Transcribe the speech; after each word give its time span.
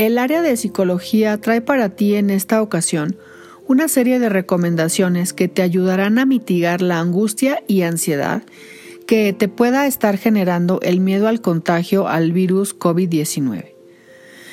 El 0.00 0.16
área 0.16 0.40
de 0.40 0.56
psicología 0.56 1.38
trae 1.42 1.60
para 1.60 1.90
ti 1.90 2.14
en 2.14 2.30
esta 2.30 2.62
ocasión 2.62 3.18
una 3.66 3.86
serie 3.86 4.18
de 4.18 4.30
recomendaciones 4.30 5.34
que 5.34 5.46
te 5.46 5.60
ayudarán 5.60 6.18
a 6.18 6.24
mitigar 6.24 6.80
la 6.80 7.00
angustia 7.00 7.62
y 7.66 7.82
ansiedad 7.82 8.42
que 9.06 9.34
te 9.34 9.48
pueda 9.48 9.86
estar 9.86 10.16
generando 10.16 10.80
el 10.80 11.00
miedo 11.00 11.28
al 11.28 11.42
contagio 11.42 12.08
al 12.08 12.32
virus 12.32 12.74
COVID-19. 12.78 13.74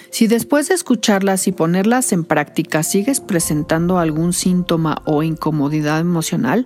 Si 0.09 0.27
después 0.27 0.67
de 0.67 0.75
escucharlas 0.75 1.47
y 1.47 1.53
ponerlas 1.53 2.11
en 2.11 2.25
práctica 2.25 2.83
sigues 2.83 3.21
presentando 3.21 3.99
algún 3.99 4.33
síntoma 4.33 5.01
o 5.05 5.23
incomodidad 5.23 6.01
emocional, 6.01 6.65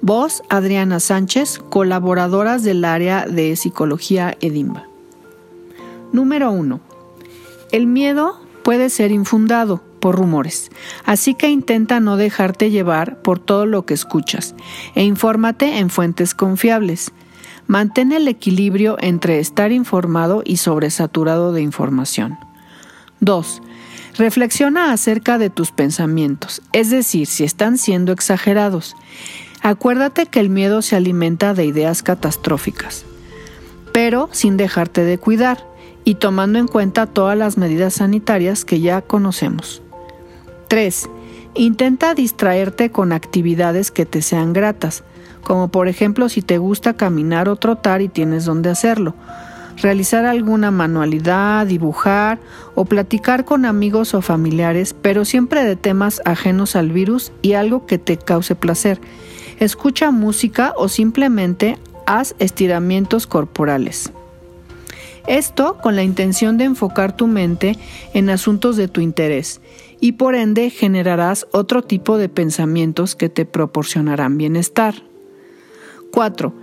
Voz 0.00 0.42
Adriana 0.50 0.98
Sánchez, 1.00 1.60
colaboradoras 1.70 2.62
del 2.62 2.84
área 2.84 3.26
de 3.26 3.56
psicología 3.56 4.36
Edimba. 4.40 4.86
Número 6.12 6.50
1. 6.50 6.80
El 7.72 7.86
miedo 7.86 8.38
puede 8.62 8.90
ser 8.90 9.12
infundado 9.12 9.82
por 10.00 10.16
rumores, 10.16 10.70
así 11.04 11.34
que 11.34 11.48
intenta 11.48 12.00
no 12.00 12.18
dejarte 12.18 12.70
llevar 12.70 13.22
por 13.22 13.38
todo 13.38 13.64
lo 13.64 13.86
que 13.86 13.94
escuchas 13.94 14.54
e 14.94 15.04
infórmate 15.04 15.78
en 15.78 15.88
fuentes 15.88 16.34
confiables. 16.34 17.12
Mantén 17.66 18.12
el 18.12 18.28
equilibrio 18.28 18.96
entre 19.00 19.40
estar 19.40 19.72
informado 19.72 20.42
y 20.44 20.58
sobresaturado 20.58 21.52
de 21.52 21.62
información. 21.62 22.38
2. 23.20 23.62
Reflexiona 24.18 24.92
acerca 24.92 25.38
de 25.38 25.50
tus 25.50 25.72
pensamientos, 25.72 26.62
es 26.72 26.90
decir, 26.90 27.26
si 27.26 27.42
están 27.42 27.78
siendo 27.78 28.12
exagerados. 28.12 28.96
Acuérdate 29.62 30.26
que 30.26 30.40
el 30.40 30.50
miedo 30.50 30.82
se 30.82 30.94
alimenta 30.94 31.54
de 31.54 31.64
ideas 31.64 32.02
catastróficas, 32.02 33.04
pero 33.92 34.28
sin 34.30 34.56
dejarte 34.56 35.04
de 35.04 35.18
cuidar 35.18 35.66
y 36.04 36.16
tomando 36.16 36.58
en 36.58 36.68
cuenta 36.68 37.06
todas 37.06 37.36
las 37.36 37.56
medidas 37.56 37.94
sanitarias 37.94 38.64
que 38.64 38.80
ya 38.80 39.00
conocemos. 39.00 39.82
3. 40.68 41.08
Intenta 41.54 42.14
distraerte 42.14 42.90
con 42.90 43.12
actividades 43.12 43.90
que 43.90 44.04
te 44.04 44.22
sean 44.22 44.52
gratas, 44.52 45.02
como 45.44 45.68
por 45.68 45.86
ejemplo 45.88 46.28
si 46.28 46.42
te 46.42 46.58
gusta 46.58 46.94
caminar 46.94 47.48
o 47.48 47.56
trotar 47.56 48.02
y 48.02 48.08
tienes 48.08 48.44
donde 48.44 48.70
hacerlo, 48.70 49.14
realizar 49.80 50.24
alguna 50.26 50.70
manualidad, 50.70 51.66
dibujar 51.66 52.38
o 52.74 52.84
platicar 52.84 53.44
con 53.44 53.64
amigos 53.64 54.14
o 54.14 54.22
familiares, 54.22 54.94
pero 55.00 55.24
siempre 55.24 55.64
de 55.64 55.76
temas 55.76 56.20
ajenos 56.24 56.76
al 56.76 56.90
virus 56.90 57.32
y 57.42 57.52
algo 57.52 57.86
que 57.86 57.98
te 57.98 58.16
cause 58.16 58.54
placer. 58.54 59.00
Escucha 59.60 60.10
música 60.10 60.74
o 60.76 60.88
simplemente 60.88 61.78
haz 62.06 62.34
estiramientos 62.38 63.26
corporales. 63.26 64.12
Esto 65.26 65.78
con 65.78 65.96
la 65.96 66.02
intención 66.02 66.58
de 66.58 66.64
enfocar 66.64 67.16
tu 67.16 67.26
mente 67.26 67.78
en 68.12 68.28
asuntos 68.28 68.76
de 68.76 68.88
tu 68.88 69.00
interés 69.00 69.62
y 70.00 70.12
por 70.12 70.34
ende 70.34 70.68
generarás 70.68 71.46
otro 71.52 71.80
tipo 71.80 72.18
de 72.18 72.28
pensamientos 72.28 73.14
que 73.14 73.30
te 73.30 73.46
proporcionarán 73.46 74.36
bienestar. 74.36 75.13
4. 76.14 76.54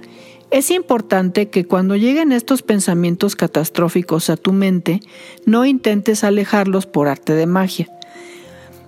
Es 0.49 0.71
importante 0.71 1.49
que 1.49 1.65
cuando 1.65 1.97
lleguen 1.97 2.31
estos 2.31 2.61
pensamientos 2.61 3.35
catastróficos 3.35 4.29
a 4.29 4.37
tu 4.37 4.53
mente, 4.53 5.01
no 5.45 5.65
intentes 5.65 6.23
alejarlos 6.23 6.85
por 6.85 7.09
arte 7.09 7.33
de 7.33 7.47
magia. 7.47 7.89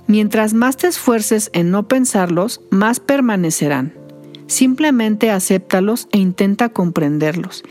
Mientras 0.07 0.53
más 0.53 0.77
te 0.77 0.87
esfuerces 0.87 1.49
en 1.53 1.69
no 1.69 1.89
pensarlos, 1.89 2.61
más 2.69 3.01
permanecerán. 3.01 3.93
Simplemente 4.47 5.31
acéptalos 5.31 6.07
e 6.13 6.17
intenta 6.17 6.69
comprenderlos 6.69 7.63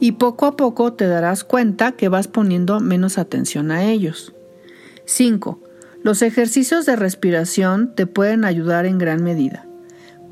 y 0.00 0.12
poco 0.12 0.46
a 0.46 0.56
poco 0.56 0.94
te 0.94 1.06
darás 1.06 1.44
cuenta 1.44 1.92
que 1.92 2.08
vas 2.08 2.26
poniendo 2.26 2.80
menos 2.80 3.18
atención 3.18 3.70
a 3.70 3.84
ellos. 3.84 4.34
5. 5.04 5.60
Los 6.02 6.22
ejercicios 6.22 6.86
de 6.86 6.96
respiración 6.96 7.94
te 7.94 8.06
pueden 8.08 8.44
ayudar 8.44 8.84
en 8.84 8.98
gran 8.98 9.22
medida. 9.22 9.68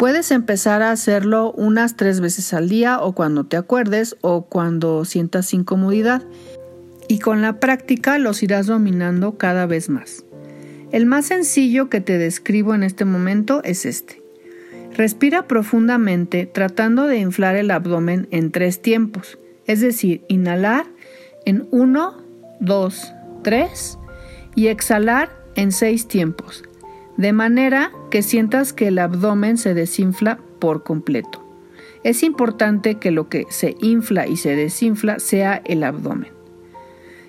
Puedes 0.01 0.33
empezar 0.33 0.83
a 0.83 0.91
hacerlo 0.91 1.53
unas 1.53 1.95
tres 1.95 2.21
veces 2.21 2.53
al 2.55 2.69
día 2.69 3.01
o 3.01 3.13
cuando 3.13 3.45
te 3.45 3.57
acuerdes 3.57 4.17
o 4.23 4.47
cuando 4.47 5.05
sientas 5.05 5.55
incomodidad 5.55 6.23
y 7.07 7.19
con 7.19 7.43
la 7.43 7.61
práctica 7.61 8.19
los 8.19 8.43
irás 8.43 8.67
dominando 8.67 9.37
cada 9.37 9.67
vez 9.67 9.89
más. 9.89 10.25
El 10.91 11.07
más 11.07 11.27
sencillo 11.27 11.89
que 11.89 12.01
te 12.01 12.19
describo 12.19 12.75
en 12.75 12.83
este 12.83 13.05
momento 13.05 13.63
es 13.63 13.85
este. 13.85 14.23
Respira 14.97 15.47
profundamente 15.47 16.47
tratando 16.47 17.07
de 17.07 17.19
inflar 17.19 17.55
el 17.55 17.71
abdomen 17.71 18.27
en 18.31 18.51
tres 18.51 18.83
tiempos 18.83 19.39
es 19.71 19.81
decir, 19.81 20.25
inhalar 20.27 20.85
en 21.45 21.69
1, 21.71 22.25
2, 22.59 23.13
3 23.45 23.99
y 24.57 24.67
exhalar 24.67 25.31
en 25.55 25.71
6 25.71 26.09
tiempos, 26.09 26.65
de 27.21 27.35
manera 27.35 27.93
que 28.11 28.23
sientas 28.23 28.73
que 28.73 28.89
el 28.89 28.99
abdomen 28.99 29.59
se 29.59 29.75
desinfla 29.75 30.39
por 30.59 30.85
completo. 30.85 31.45
Es 32.03 32.23
importante 32.23 32.95
que 32.95 33.11
lo 33.11 33.29
que 33.29 33.45
se 33.51 33.77
infla 33.83 34.27
y 34.27 34.39
se 34.39 34.57
desinfla 34.57 35.19
sea 35.19 35.61
el 35.67 35.85
abdomen. 35.85 36.33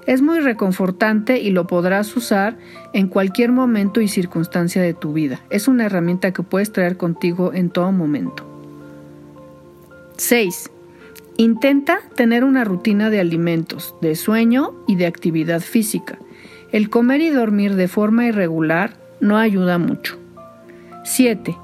Es 0.07 0.21
muy 0.21 0.39
reconfortante 0.39 1.41
y 1.41 1.51
lo 1.51 1.67
podrás 1.67 2.15
usar 2.15 2.57
en 2.93 3.09
cualquier 3.09 3.51
momento 3.51 3.99
y 3.99 4.07
circunstancia 4.07 4.81
de 4.81 4.93
tu 4.93 5.11
vida. 5.11 5.41
Es 5.49 5.67
una 5.67 5.87
herramienta 5.87 6.31
que 6.31 6.41
puedes 6.41 6.71
traer 6.71 6.95
contigo 6.95 7.53
en 7.53 7.69
todo 7.69 7.91
momento. 7.91 8.45
6. 10.15 10.71
Intenta 11.35 11.99
tener 12.15 12.45
una 12.45 12.63
rutina 12.63 13.09
de 13.09 13.19
alimentos, 13.19 13.93
de 13.99 14.15
sueño 14.15 14.73
y 14.87 14.95
de 14.95 15.05
actividad 15.05 15.59
física. 15.59 16.17
El 16.71 16.89
comer 16.89 17.19
y 17.19 17.29
dormir 17.29 17.75
de 17.75 17.89
forma 17.89 18.25
irregular 18.25 19.01
no 19.21 19.37
ayuda 19.37 19.77
mucho. 19.77 20.17
7. 21.03 21.55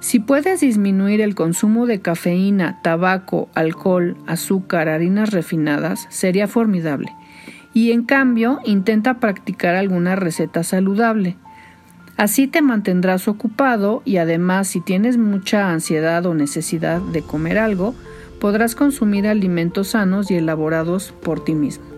Si 0.00 0.20
puedes 0.20 0.60
disminuir 0.60 1.20
el 1.20 1.34
consumo 1.34 1.86
de 1.86 2.00
cafeína, 2.00 2.80
tabaco, 2.82 3.48
alcohol, 3.54 4.16
azúcar, 4.26 4.88
harinas 4.88 5.30
refinadas, 5.32 6.06
sería 6.08 6.46
formidable. 6.46 7.12
Y 7.74 7.90
en 7.90 8.04
cambio, 8.04 8.60
intenta 8.64 9.18
practicar 9.18 9.74
alguna 9.74 10.14
receta 10.14 10.62
saludable. 10.62 11.36
Así 12.16 12.46
te 12.46 12.62
mantendrás 12.62 13.28
ocupado 13.28 14.02
y 14.04 14.16
además 14.16 14.68
si 14.68 14.80
tienes 14.80 15.18
mucha 15.18 15.70
ansiedad 15.70 16.26
o 16.26 16.34
necesidad 16.34 17.00
de 17.00 17.22
comer 17.22 17.58
algo, 17.58 17.94
podrás 18.40 18.74
consumir 18.74 19.26
alimentos 19.26 19.88
sanos 19.88 20.30
y 20.30 20.36
elaborados 20.36 21.12
por 21.22 21.44
ti 21.44 21.54
mismo. 21.54 21.97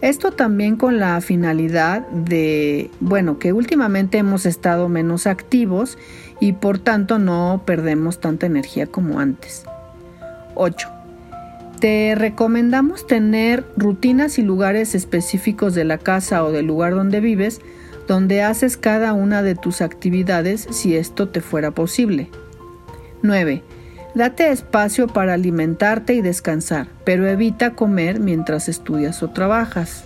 Esto 0.00 0.30
también 0.30 0.76
con 0.76 0.98
la 0.98 1.20
finalidad 1.20 2.06
de, 2.08 2.90
bueno, 3.00 3.38
que 3.38 3.52
últimamente 3.52 4.18
hemos 4.18 4.46
estado 4.46 4.88
menos 4.88 5.26
activos 5.26 5.98
y 6.40 6.52
por 6.52 6.78
tanto 6.78 7.18
no 7.18 7.62
perdemos 7.66 8.20
tanta 8.20 8.46
energía 8.46 8.86
como 8.86 9.18
antes. 9.18 9.64
8. 10.54 10.88
Te 11.80 12.14
recomendamos 12.16 13.06
tener 13.06 13.64
rutinas 13.76 14.38
y 14.38 14.42
lugares 14.42 14.94
específicos 14.94 15.74
de 15.74 15.84
la 15.84 15.98
casa 15.98 16.44
o 16.44 16.52
del 16.52 16.66
lugar 16.66 16.94
donde 16.94 17.20
vives 17.20 17.60
donde 18.08 18.42
haces 18.42 18.76
cada 18.76 19.12
una 19.12 19.42
de 19.42 19.54
tus 19.54 19.82
actividades 19.82 20.66
si 20.70 20.96
esto 20.96 21.28
te 21.28 21.40
fuera 21.40 21.70
posible. 21.70 22.30
9. 23.22 23.62
Date 24.14 24.50
espacio 24.50 25.06
para 25.06 25.34
alimentarte 25.34 26.14
y 26.14 26.22
descansar, 26.22 26.88
pero 27.04 27.28
evita 27.28 27.74
comer 27.74 28.20
mientras 28.20 28.68
estudias 28.68 29.22
o 29.22 29.30
trabajas. 29.30 30.04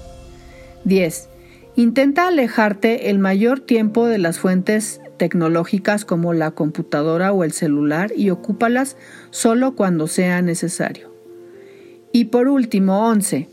10. 0.85 1.29
Intenta 1.77 2.29
alejarte 2.29 3.11
el 3.11 3.19
mayor 3.19 3.61
tiempo 3.61 4.07
de 4.07 4.19
las 4.19 4.39
fuentes 4.39 5.01
tecnológicas 5.17 6.05
como 6.05 6.33
la 6.33 6.51
computadora 6.51 7.33
o 7.33 7.45
el 7.45 7.53
celular 7.53 8.13
y 8.17 8.31
ocúpalas 8.31 8.97
solo 9.31 9.77
cuando 9.77 10.09
sea 10.09 10.43
necesario. 10.43 11.13
Y 12.13 12.27
por 12.27 12.49
último, 12.49 13.09
11. 13.09 13.49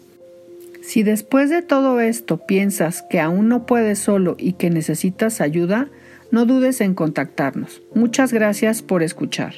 Si 0.82 1.04
después 1.04 1.50
de 1.50 1.62
todo 1.62 2.00
esto 2.02 2.46
piensas 2.46 3.04
que 3.10 3.20
aún 3.20 3.48
no 3.48 3.66
puedes 3.66 4.00
solo 4.00 4.36
y 4.40 4.54
que 4.54 4.70
necesitas 4.70 5.40
ayuda, 5.40 5.90
no 6.32 6.46
dudes 6.46 6.82
en 6.82 6.96
contactarnos. 6.96 7.82
Muchas 7.94 8.34
gracias 8.34 8.82
por 8.82 9.04
escuchar. 9.04 9.54